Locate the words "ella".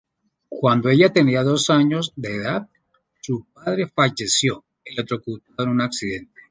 0.89-1.13